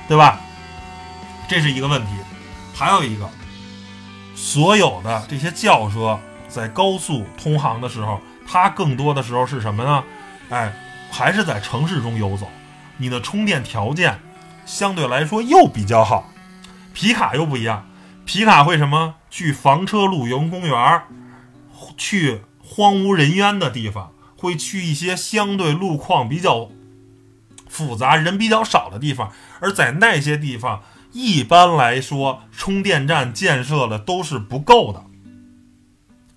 [0.09, 0.41] 对吧？
[1.49, 2.09] 这是一个问题。
[2.75, 3.27] 还有一个，
[4.35, 10.05] 所有的这些轿车在高速通航的时候，它更多的时候是什么呢？
[10.51, 10.71] 哎，
[11.11, 12.47] 还是在城市中游走，
[12.99, 14.19] 你的充电条件
[14.67, 16.31] 相对来说又比较好。
[16.93, 17.89] 皮卡又不一样，
[18.25, 19.15] 皮卡会什么？
[19.31, 21.05] 去房车露营公园儿，
[21.99, 26.71] 去荒无人烟的地方，会去一些相对路况比较
[27.69, 29.31] 复杂、人比较少的地方。
[29.61, 35.05] 而在那些地方，一般来说，充电站建设的都是不够的，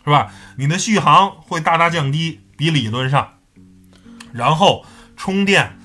[0.04, 0.34] 是吧？
[0.58, 3.36] 你的续航会大大降低，比理论上，
[4.34, 5.79] 然后充电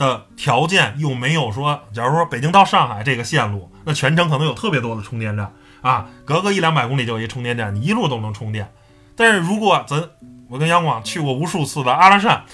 [0.00, 8.72] 的条件又没有说，假如说北京到上海这个线路，那全程可能有特别多的充电站啊，隔个一两百公里就有一充电站，你一路都能充电。
[9.14, 10.02] 但是如果咱
[10.48, 12.44] 我跟杨广去过无数次的阿拉善，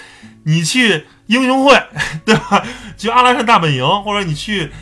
[0.45, 1.81] 你去英雄会，
[2.27, 2.65] 对吧？
[2.97, 4.73] 去阿拉善大本营，或者你去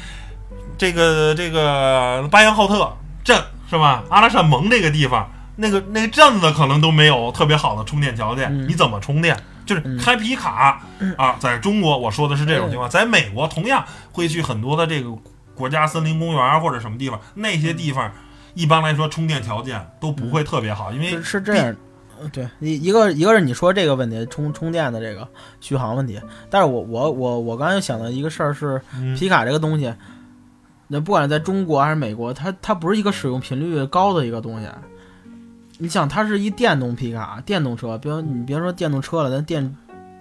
[0.78, 4.02] 这个这个巴彦浩特镇，是吧？
[4.08, 9.38] 阿拉善盟这个地方，那个那个镇子可能都没有特别好的充电条件，嗯你怎么充电？
[9.66, 10.82] 就是开皮卡、
[11.16, 15.10] 啊，在中国我说的是这种情况，在美国同样会去很多的这个
[15.54, 18.10] 国家森林公园或者什么地方，那些地方
[18.54, 21.76] 一般来说充电条件都不会特别好，因为是是这样。
[22.20, 25.26] 呃对，一一个一个是你说这个问题，充充电的这个
[25.60, 29.92] 续航问题，但是我我我我刚才想到一个事儿是嗯皮卡这个东西，
[30.86, 34.68] 那不管在中国还是美国，它它不是一个使用频率高的一个东西。
[35.78, 39.76] 你想，它是一电动皮卡，电动车，比如你别说电动车了，咱电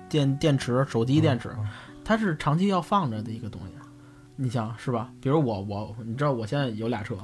[0.10, 1.50] 电电池、手机电池，
[2.04, 3.74] 它是长期要放着的一个东西。
[4.36, 5.10] 你想是吧？
[5.22, 7.16] 比如我我，你知道我现在有俩车，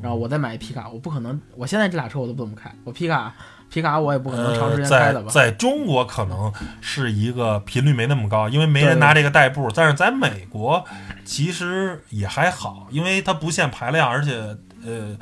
[0.00, 3.34] 然后我再买一皮卡，我不可能，我现在这俩车我都不怎么开，我皮卡
[3.68, 5.30] 皮卡我也不可能长时间开呃、的吧？
[5.30, 9.70] 在在中国可能是一个频率没那么高，因为没人拿这个代步。
[9.74, 10.82] 但是在美国
[11.22, 15.14] 其实也还好，因为它不限排量，而且呃，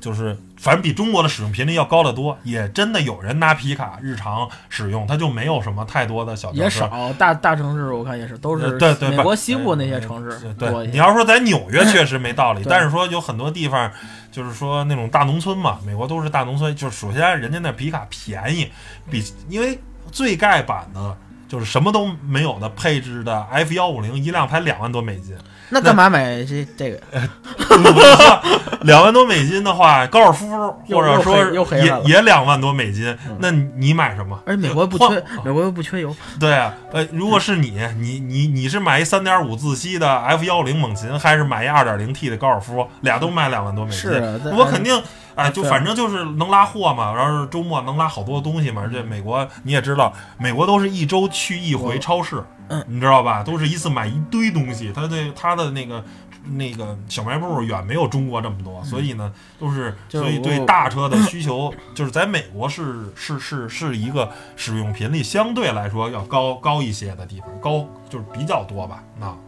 [0.00, 2.36] 就是反正比中国的使用频率要高得多。
[2.44, 10.92] 也真的有人拿皮卡日常使用，它就没有什么太多的小也少，大大城市我看也是，都是呃对对美国西部那些城市呃对，多一些。
[10.92, 13.90] 你要说在纽约确实没道理， 但是说有很多地方，
[14.30, 18.70] 就是说那种大农村嘛，美国都是大农村，就是首先人家那皮卡便宜，
[19.10, 19.78] 比因为
[20.10, 21.16] 最盖版的。
[21.48, 25.34] 就是什么都没有的配置的 F 幺五零一辆才两万多美金，
[25.70, 27.00] 那干嘛买这这个？
[28.82, 30.48] 两万多美金的话，高尔夫
[30.88, 31.36] 或者说
[31.76, 34.40] 也也两万多美金嗯，那你买什么？
[34.46, 36.14] 而且美国不缺，美国又不缺油。
[36.38, 42.86] 对啊，呃，如果是你，你你你是买一三点五自吸的 F 幺五零猛禽，还是买一二点零 T 的高尔夫？
[43.00, 45.02] 俩都卖两万多美金，是啊我肯定，
[45.38, 48.82] 哎，就反正就是能拉货嘛，然后周末能拉好多东西嘛。
[48.82, 53.42] 而且美国你也知道，美国都是一周去一回超市，嗯你知道吧？
[53.42, 56.04] 都是一次买一堆东西，他那他的那个。
[56.50, 69.38] 那个小卖部远没有中国这么多，所以呢，都是所以对大车的需求，就是在美国是是是是一个使用频率相对来说要高高一些的地方，高就是比较多吧，那嗯，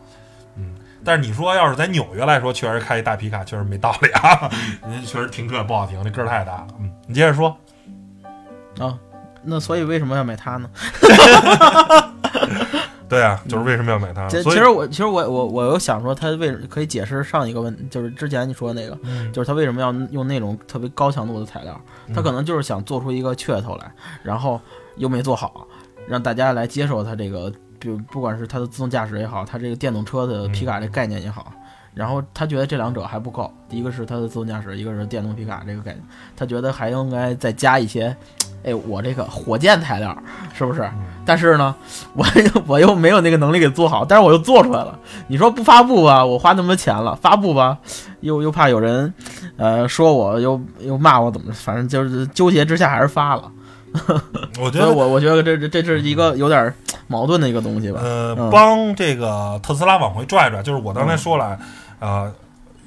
[1.04, 4.50] 但是你说要是在纽约来说，确实开一大皮卡确实没道理啊，
[4.86, 6.66] 您 确实停车也不好停，这个儿太大了。
[6.78, 7.56] 嗯，你接着说，
[8.78, 8.98] 啊，
[9.42, 10.70] 那所以为什么要买它呢？
[13.08, 14.28] 对啊，就是为什么要买它？
[14.28, 21.80] 所以其其实我其实我我我又想说，它为可以解释上一个问，就是之前你说的那个，嗯就是它为什么要用那种特别高强度的材料？
[22.14, 24.60] 它可能就是想做出一个噱头来，然后
[24.96, 25.66] 又没做好，
[26.06, 31.52] 让大家来接受它这个，比如不管是它的自动驾驶也好，它这个电动车的皮卡这概念也好。
[31.92, 36.00] 然后他觉得这两者还不够，一个是它的自动驾驶，一个是电动皮卡这个概念，
[36.36, 38.16] 他觉得还应该再加一些，
[38.62, 40.16] 哎，我这个火箭材料
[40.54, 40.88] 是不是？
[41.26, 41.74] 但是呢，
[42.14, 42.24] 我
[42.68, 44.96] 我又没有那个能力给做好，但是我又做出来了。
[45.26, 47.76] 你说不发布吧，我花那么多钱了；发布吧，
[48.20, 49.12] 又又怕有人，
[49.56, 53.50] 呃，说我又又骂我怎么，反正就是纠结之下还是发了。
[54.60, 56.72] 我觉得我我觉得这这这是一个有点
[57.08, 58.00] 矛盾的一个东西吧。
[58.02, 61.58] 呃，嗯帮这个特斯拉往回拽拽，就是我刚才说了，
[61.98, 62.32] 呃，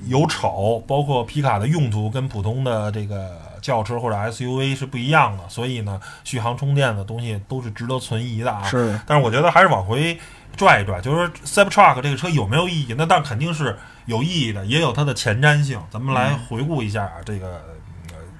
[0.05, 8.63] 有丑，包括皮卡的用途跟普通的这个轿车或者 SUV 是不一样的，所以呢，续航充电的东西都是值得存疑的啊。
[8.63, 10.17] 是，但是我觉得还是往回
[10.55, 11.29] 拽一拽，就是说
[11.65, 12.95] Cybertruck 这个车有没有意义？
[12.97, 15.79] 那但肯定是有意义的，也有它的前瞻性。
[15.91, 17.61] 咱们来回顾一下啊，这个。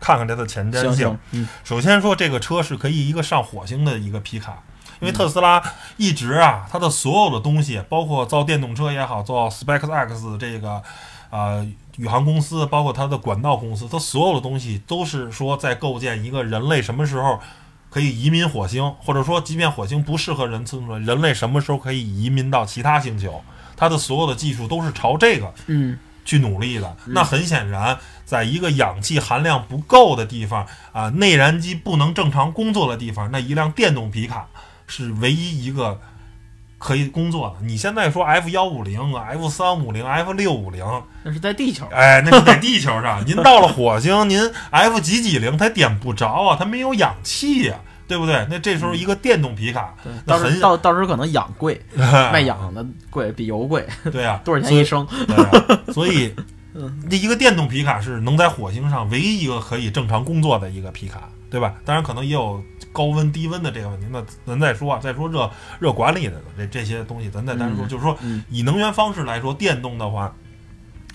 [0.04, 0.92] 呃看看它的前瞻性。
[0.92, 4.62] 行行，，嗯，首先说，这个车是可以一个上火星的一个皮卡，
[5.00, 5.64] 因为特斯拉
[5.96, 10.84] 一直啊，它的所有的东西，包括造电动车也好，造 SpaceX 这个
[11.30, 17.40] 啊、宇航公司，包括它的管道公司，它所有的东西都是说在构建一个人类什么时候
[17.90, 23.42] 可以移民火星，或者说即便火星不适合人存人类什么时候可以移民到其他星球，
[23.78, 26.96] 它的所有的技术都是朝这个嗯去努力的。
[27.06, 34.48] 那很显然，在一个氧气含量不够的地方啊，内燃机不能正常工作的地方，那一辆电动皮卡
[34.88, 36.00] 是唯一一个
[36.78, 37.66] 可以工作的。
[37.66, 40.86] 你现在说 F 幺五零、F 三五零、F 六五零，
[41.24, 43.26] 那是在地球，哎，那是在地球上。
[43.26, 47.78] 您到了火星，您 F 几几零，它点不着啊，它没有氧气呀、
[48.14, 48.46] 对不对？
[48.48, 55.04] 那这时候一个电动皮卡，到时到到时候可能氧贵， 卖氧的贵，比油贵，对啊，多少钱一升？
[55.26, 55.50] 对啊，
[55.92, 56.32] 所以
[56.76, 61.74] 嗯这一个电动皮卡是能在火星上唯一一个可以正常工作的一个皮卡，对吧？
[61.84, 65.50] 当然可能也有高温低温的这个问题，那咱再说啊，再说热
[65.80, 70.32] 热管理的这这些东西，咱再单说，嗯就是说嗯以能源方式来说，电动的话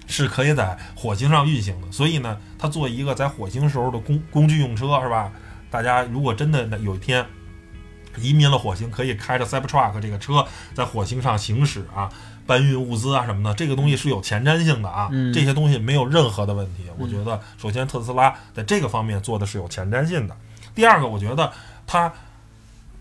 [0.09, 5.31] 是可以在火星上运行的，所以呢，它做一个在火星时候的工工具用车是吧？
[5.71, 7.25] 大家如果真的有一天
[8.17, 12.11] 移民了火星，可以开着 Cybertruck 这个车在火星上行驶啊，
[12.47, 16.85] 搬运物资啊什么的，这个东西是有前瞻性的啊，嗯这些东西没有任何的问题。
[16.99, 20.37] 我觉得，首先特斯拉在这个方面做的是有前瞻性的。
[20.75, 21.53] 第二个，我觉得
[21.87, 22.13] 它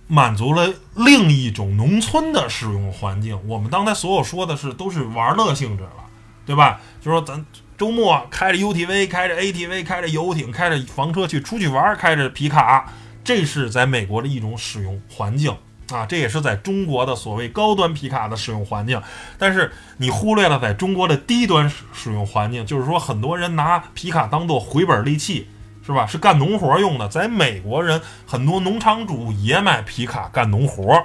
[0.08, 3.40] 满足了另一种农村的使用环境。
[3.48, 6.06] 我们刚才所有说的是都是玩乐性质了，
[6.46, 6.80] 对吧？
[7.02, 7.44] 就说咱
[7.78, 12.92] 周末开着 UTV、开着 ATV、开着游艇、开着房车去出去玩，开着皮卡，
[13.24, 15.56] 这是在美国的一种使用环境
[15.92, 19.02] 啊，这也是在中国的所谓高端皮卡的使用环境。
[19.38, 25.48] 但是你忽略了在中国的低端使使用环境，就是说很多人拿皮卡当做回本利器。
[25.86, 26.06] 是吧？
[26.06, 27.08] 是干农活用的。
[27.08, 31.02] 在美国人，很多农场主也买皮卡干农活。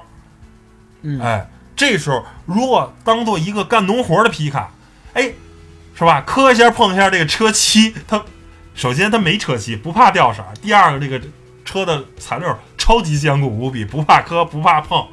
[1.03, 4.73] 嗯，哎，这时候如果当做一个干农活的皮卡，
[5.15, 5.31] 哎，
[6.03, 6.21] 是吧？
[6.23, 8.21] 磕一下碰一下这个车漆，它
[8.75, 11.25] 首先它没车漆，不怕掉色儿；第二个，这个
[11.65, 15.07] 车的材料超级坚固无比，不怕磕不怕碰，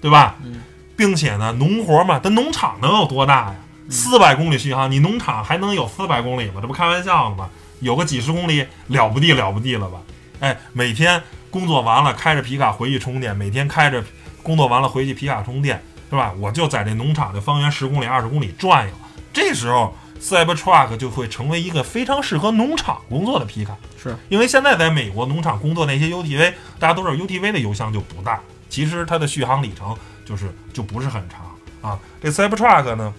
[0.00, 0.36] 对吧？
[0.44, 0.62] 嗯
[0.96, 3.56] 并且呢，农活嘛，它农场能有多大呀？
[3.90, 6.60] 四百公里续航，你农场还能有四百公里吗？
[6.60, 7.50] 这不开玩笑呢吗？
[7.80, 9.98] 有个几十公里了不地了不地了吧？
[10.40, 14.02] 哎，每天工作完了开着皮卡回去充电，每天开着
[14.42, 16.32] 工作完了回去皮卡充电，是吧？
[16.38, 18.94] 我就在这农场的方圆十公里、二十公里转悠。
[19.34, 31.98] 这时候 Cybertruck 就会成为一个非常适合农场工作的皮卡，是因为现在在美国农场工作那些 UTV，大家都知道 UTV 的油箱就不大，其实它的续航里程就是就不是很长啊。
[32.20, 33.14] 这 Cybertruck 呢，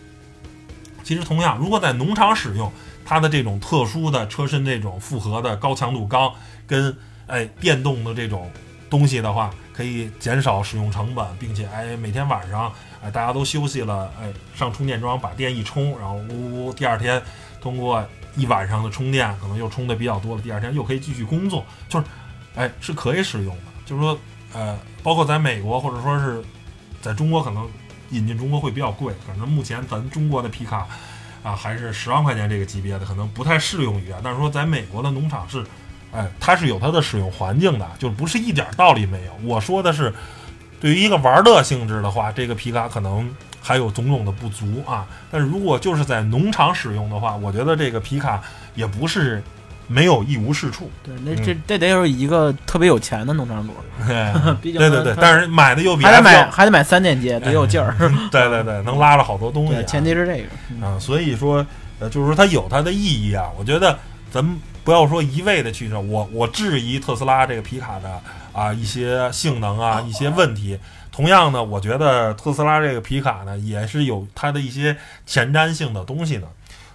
[1.04, 2.72] 其实同样，如果在农场使用，
[3.06, 6.34] 它的这种特殊的车身这种复合的高强度钢
[6.66, 6.96] 跟
[7.28, 8.52] 哎电动的这种
[8.90, 12.72] 东西的话，可以减少使用成本，并且哎每天晚上
[13.04, 17.22] 哎大家都休息了，哎上充电桩把电一充，然后呜呜第二天
[17.62, 22.06] 通过一晚上的充电，可能又充的比较多了，第二天又可以继续工作，就是
[22.56, 23.64] 哎是可以使用的。
[23.86, 24.18] 就是说
[24.54, 26.44] 呃，包括在美国或者说是
[27.02, 27.70] 在中国，可能
[28.12, 30.88] 引进中国会比较贵，可能目前咱中国的皮卡。
[31.44, 34.20] 啊，还是十万块钱这个级别的，可能不太适用于啊。
[34.22, 35.64] 但是说在美国的农场是，
[36.12, 39.32] 哎，它是有它的使用环境的，就是不是一点道理没有。
[39.44, 40.14] 我说的是，
[40.80, 43.30] 对于一个玩乐性质的话，这个皮卡可能
[43.62, 45.06] 还有种种的不足啊。
[45.30, 48.42] 但是如果就是在农场使用的话，我觉得这个皮卡
[48.76, 49.44] 也不是
[49.88, 50.90] 没有一无是处。
[51.04, 53.74] 对，那这这得有一个特别有钱的农场主，
[54.10, 57.96] 哎毕竟对对对，但是买的又比还得买还得买三电机， 得有劲儿。
[58.32, 59.84] 对对对，能拉着好多东西、啊。
[59.84, 60.48] 前提是这个。
[60.72, 61.66] 嗯啊，所以说，
[62.00, 63.46] 呃，就是说它有它的意义啊。
[63.58, 63.98] 我觉得
[64.30, 64.58] 咱们
[64.88, 68.22] 不要说一味的去说，我我质疑特斯拉这个皮卡的
[68.54, 70.80] 啊一些性能啊一些问题。
[71.12, 74.96] 同样呢，我觉得特斯拉这个皮卡呢也是有它的一些
[75.26, 76.48] 前瞻性的东西的。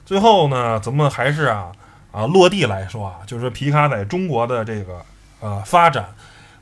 [0.06, 1.70] 最后呢，咱们还是啊
[2.10, 5.04] 啊落地来说啊，就是皮卡在中国的这个
[5.40, 6.06] 呃发展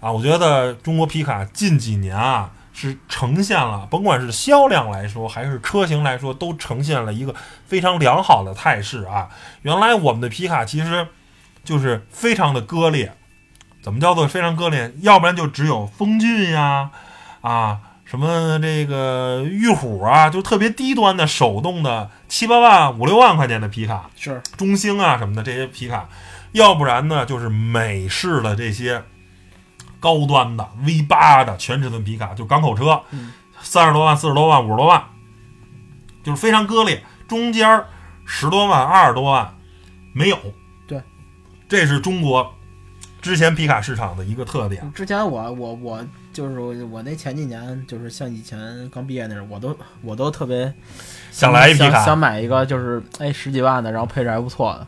[0.01, 2.51] 啊，我觉得中国皮卡近几年啊。
[2.73, 7.35] 是呈现了，甭管是销量来说，还是车型来说，都呈现了一个
[7.67, 9.29] 非常良好的态势啊。
[9.63, 11.07] 原来我们的皮卡其实
[11.65, 13.13] 就是非常的割裂，
[13.83, 14.93] 怎么叫做非常割裂？
[15.01, 16.91] 要不然就只有风骏呀，
[17.41, 26.09] 啊，什么这个玉虎啊，就特别低端的手动的七八万、五六万块钱的皮卡，是，中兴啊什么的这些皮卡，
[26.53, 29.03] 要不然呢就是美式的这些
[30.01, 35.05] 高端的 V 八的全尺寸皮卡，就港口车嗯，三十多万、四十多万、五十多万，
[36.25, 37.03] 就是非常割裂。
[37.29, 37.87] 中间儿
[38.25, 39.55] 十多万、二十多万
[40.13, 40.39] 没有。
[41.71, 42.53] 对，这是中国
[43.23, 44.93] 之前皮卡市场的一个特点。
[44.93, 48.59] 之前我我我就是我我那前几年就是像以前
[48.93, 50.71] 刚毕业那时候，我都我都特别
[51.31, 51.91] 想来一皮卡。
[51.91, 54.73] 想想买一个就是哎十几万的，然后配置还不错。
[54.75, 54.87] 的。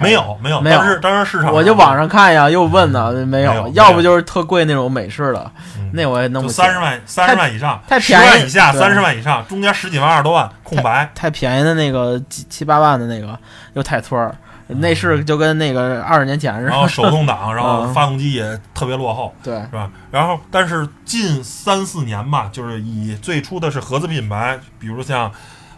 [0.00, 0.78] 没有没有，没有。
[0.78, 5.90] 当时当时市场我就网上看呀，又问呢，没没有要不就是特贵那种美式的，嗯。
[5.92, 8.26] 那我也弄就不起三十万三十万以上，十太便宜。
[8.26, 11.10] 万以下三十万以上，中间十几万二十多万空白。
[11.14, 13.38] 太便宜的那个七七八万的那个
[13.74, 14.34] 又太村儿，
[14.74, 16.68] 内饰就跟那个二十年前似的。
[16.68, 19.90] 然后手动挡，然后嗯发动机也特别落后，对，是吧？
[20.10, 25.30] 然后但是近三四年吧，就是以最初的是合资品牌，比如像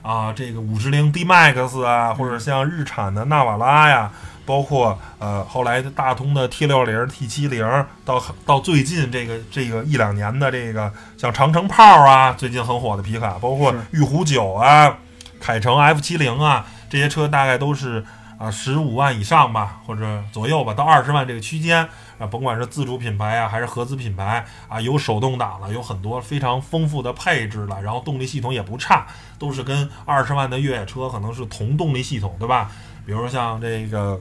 [0.03, 4.11] 啊这个五十铃 D Max 啊，或者像日产的纳瓦拉呀。
[4.47, 7.67] 包括呃后来的大通的 T 六零、T 七零，
[8.05, 14.99] 到到最近这个这个一两年的这个像长城炮啊，最近很火的皮卡，包括是玉虎九啊、
[15.41, 18.05] 凯程 F 七零啊，这些车大概都是
[18.39, 29.07] 啊十五万以上吧，或者左右吧，到二十万这个区间啊，甭管是自主品牌啊，还是合资品牌啊，有手动挡了，有很多非常丰富的配置了，然后动力系统也不差，
[29.39, 32.71] 都是跟二十万的越野车可能是同动力系统，对吧？
[33.07, 34.21] 比如像这个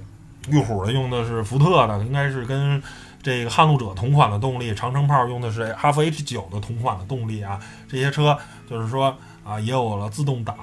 [0.49, 2.81] 路虎的用的是福特的，应该是跟
[3.21, 7.57] 这个撼路者同款的动力，长城炮用的是哈弗 H 九的同款的动力啊，
[7.87, 8.37] 这些车
[8.69, 10.55] 就是说啊，也有了自动挡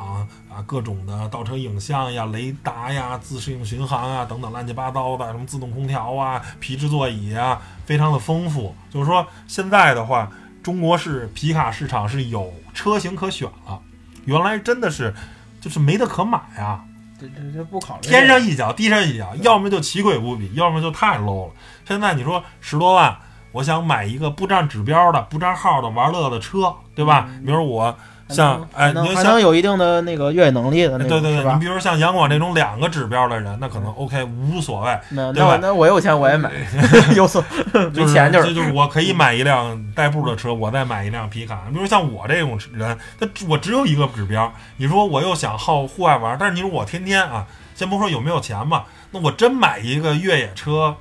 [0.49, 8.75] 啊，各种的倒车影像呀、雷达呀、自适应巡航啊等等乱七八糟的，什么自动空调啊、皮质座椅啊，非常的丰富。
[8.91, 10.31] 就是说现在的话，
[10.63, 13.81] 中国是皮卡市场是有车型可选了，
[14.25, 15.15] 原来真的是
[15.61, 16.85] 就是没得可买啊。
[17.21, 21.53] 这这这不考虑天上一脚地上一脚，要么就奇诡无比，要么就太 low 了。
[21.87, 23.15] 现在你说十多万，
[23.53, 27.29] 我想买一个不占指标的、不占号的玩乐的车，对吧？
[27.45, 27.95] 比如我
[28.29, 31.67] 像哎，还能还你就有一定的那个越野能力的那种，对对对，你比？
[31.67, 36.53] 如像杨广这种两个指标的人，那可能 OK 无所谓，那对吧那我有钱我也买，
[37.17, 37.43] 有所
[37.75, 41.63] 没就是 钱就就是就是我可以买一辆代步的车，我再买一辆皮卡。
[41.73, 44.53] 比如像我这种人，那我只有一个指标。
[44.77, 47.45] 你说我又想好户外玩，但是你说我天天啊，
[47.75, 50.95] 先不说有没有钱吧，那我真买一个越野车，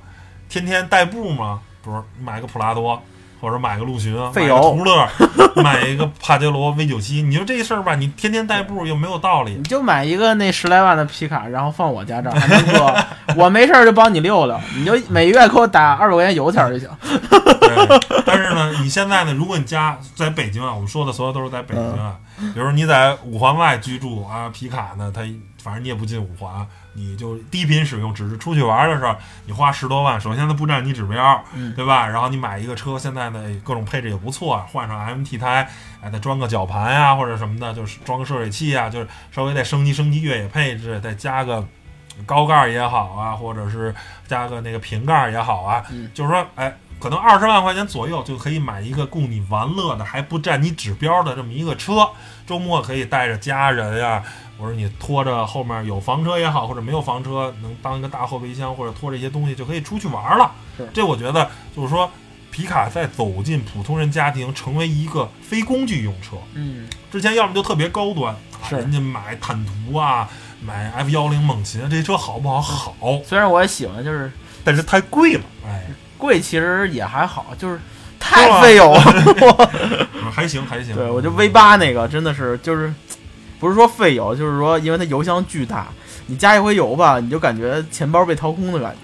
[0.48, 1.60] 天天代步吗？
[1.82, 3.00] 不是，买个普拉多。
[3.40, 5.08] 或者买个陆巡，买个费油途乐，
[5.62, 9.62] 买一个帕杰罗 V 九七，你说这事儿吧，你天天代步又没有道理你。
[9.62, 16.86] 就买一个那十来万的皮卡，然后放我家这儿，我没事儿就帮你溜溜，你就每月给我打二百块钱油钱儿就行。
[18.26, 22.16] 但是呢，你现在呢，如果你家在北京啊，我们说的所有都是在北京啊，
[22.52, 25.22] 比如你在五环外居住啊，皮卡呢，它
[25.62, 29.14] 反正你也不进五环，你就低频使用，只是出去玩的时候，
[29.46, 32.06] 你花十多万，首先它不占你指标，嗯对吧？
[32.06, 35.68] 然后你买一个车，现在呢各种配置也不错啊，换上 MT 胎，
[36.00, 41.66] 哎，再装个绞盘呀、或者什么的，就是装个涉水器啊，就是稍微再升级升级越野配置，再加个。
[42.26, 43.94] 高盖儿也好啊，或者是
[44.26, 52.06] 加个那个瓶盖儿也好啊，嗯就是说，哎，可能二十万块钱左右就可以买一个供你玩乐的，还不占你指标的这么一个车。
[52.46, 54.22] 周末可以带着家人呀，
[54.60, 60.52] 或者你拖着后面有房车也好，或者没有房车，能当一个大后备箱，或者拖着一些东西就可以出去玩了。
[60.92, 62.10] 这我觉得就是说，
[62.50, 66.36] 皮卡在走进普通人家庭，成为一个非工具用车。
[66.54, 70.28] 嗯，之前要么就特别高端，啊是人家买坦途啊，
[70.62, 72.60] 买 F 幺零猛禽，这些车好不好？
[72.60, 72.94] 好，
[73.24, 74.30] 虽然我也喜欢，就是
[74.62, 75.86] 但是太贵了，哎，
[76.18, 77.80] 贵，其实也还好，就是
[78.18, 79.70] 太费油了。
[80.30, 80.94] 还行还行。
[80.94, 82.92] 对，我就 V 八那个真的是就是，
[83.60, 85.86] 不是说费油，就是说因为它油箱巨大，
[86.26, 88.98] 你加一回油吧，你就感觉钱包被掏空的感觉。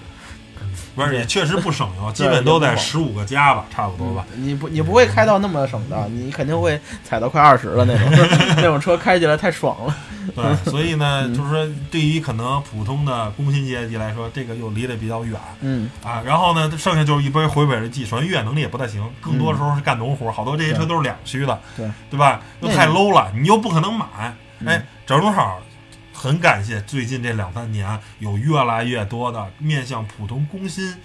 [0.95, 4.25] 不是也确实不省油， 基本都在十五个加吧，差不多吧。
[4.35, 8.27] 你不你不会开到那么省的，你肯定会踩到快二十了那种，
[8.57, 9.95] 那种车开起来太爽了。
[10.35, 16.21] 对，所以呢，嗯就是说，对于可能普通的工薪阶级来说，这个又离得比较远嗯，啊。
[16.25, 22.41] 然后呢，剩下就是一杯回本的技，首先越野能力也不太行，更多的时候是干农活，好多这些车都是两驱的，对对吧？
[22.61, 24.35] 又太 low 了，你又不可能买。
[24.59, 25.61] 嗯哎，正好
[26.13, 30.95] 很感谢最近这两三年有越来越多的面向普通工薪。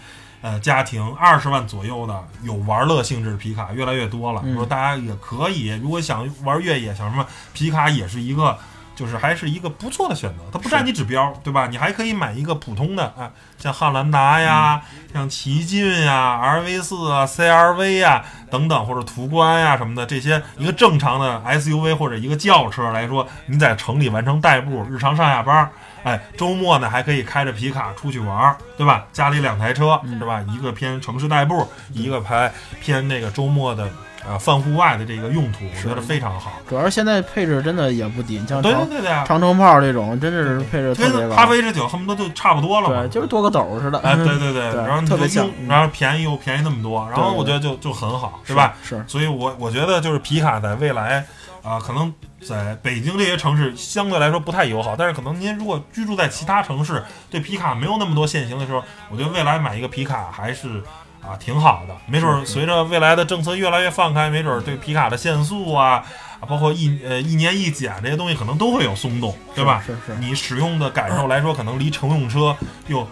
[0.40, 4.42] 呃，家庭二十万左右的有玩乐性质皮卡越来越多了。
[4.44, 8.58] 嗯说大家也可以，如果想玩越野，想什么皮卡也是一个，
[8.94, 10.38] 就是还是一个不错的选择。
[10.52, 11.66] 它不占你指标，对吧？
[11.70, 14.82] 你还可以买一个普通的啊，像汉兰达呀，
[15.12, 25.70] 像奇骏呀、RV 四啊、CRV 呀等等，或者途观呀什么的这些，一个正常的 SUV 或者一个轿车来说，你在城里完成代步，日常上下班。
[26.04, 29.04] 哎，周末呢还可以开着皮卡出去玩儿，对吧？
[29.12, 30.44] 家里两台车，是吧？
[30.48, 33.88] 一个偏城市代步，一个偏偏那个周末的
[34.26, 36.52] 呃泛户外的这个用途，我觉得非常好。
[36.68, 41.28] 主要是现在配置真的也不低，你像对对对对啊，长城炮这种，真的是配置特别高。
[41.28, 43.08] 跟哈弗 H 九恨不得就差不多了嘛对，。
[43.08, 43.98] 就是多个斗似的。
[44.00, 48.74] 哎，对对 对，然后特别像，然后便宜又便宜那么多，然后我觉得就就很好，对吧？
[48.82, 51.24] 是，所以我我觉得就是皮卡在未来，
[51.62, 52.12] 啊、可能
[52.44, 60.82] 在北京这些城市相对来说不太友好，但是可能您如果居住在其他城市，对皮卡没有那么多限行的时候，我觉得未来买一个皮卡还是
[61.22, 61.96] 啊挺好的。
[62.06, 66.04] 没准随着未来的政策越来越放开，没准儿对皮卡的限速啊，
[66.40, 69.82] 啊包括一呃一年一检这些东西，可能都会有松动，对吧？
[69.86, 70.14] 是是。
[70.18, 72.56] 你使用的感受来说，可能离乘用车
[72.88, 73.06] 又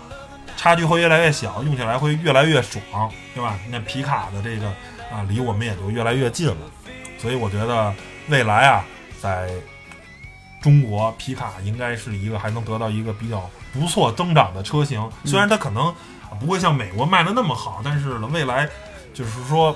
[0.57, 3.59] 差距会越来越小，用起来会越来越爽，对吧？
[3.71, 4.67] 那皮卡的这个
[5.11, 6.57] 啊，离我们也就越来越近了。
[7.19, 7.95] 所以我觉得
[8.29, 8.85] 未来啊，
[9.21, 9.49] 在
[10.61, 15.11] 中国皮卡应该是一个还能得到一个比较不错增长的车型。
[15.25, 15.95] 虽然它可能
[16.39, 18.69] 不会像美国卖的那么好，但是呢，未来
[19.15, 19.75] 就是说。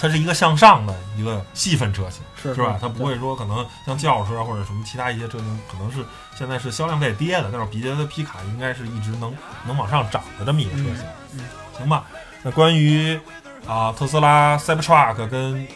[0.00, 2.78] 它是一个向上的一个细分车型，是是吧？
[2.80, 5.98] 它不会说可能像轿车或者什么其他一些车型，可能是
[6.34, 11.04] 现在是销量在跌的，但是我觉得皮卡应该是一直能能往上涨的这么一个车型，
[11.34, 11.40] 嗯
[11.76, 12.04] 行吧？
[12.42, 13.18] 那关于
[13.66, 15.66] 啊特斯拉 Cybertruck 跟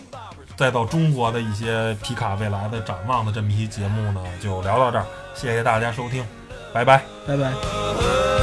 [0.57, 6.25] 再到中国的一些皮卡未来的展望的这么一期节目呢，就聊到这儿，谢谢大家收听，
[6.73, 7.03] 拜拜。
[7.27, 8.34] 拜拜。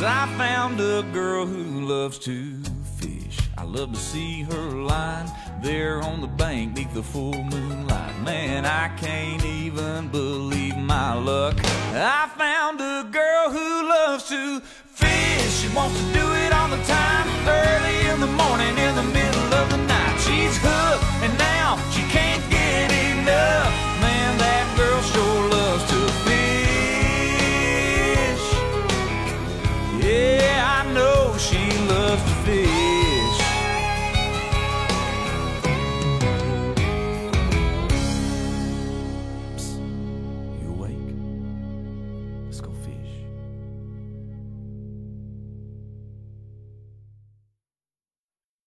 [0.00, 2.62] Cause I found a girl who loves to
[2.96, 3.38] fish.
[3.58, 5.30] I love to see her lying
[5.60, 8.18] there on the bank neath the full moonlight.
[8.22, 11.54] Man, I can't even believe my luck.
[11.92, 15.52] I found a girl who loves to fish.
[15.60, 19.52] She wants to do it all the time, early in the morning, in the middle
[19.52, 20.16] of the night.
[20.16, 20.99] She's hooked,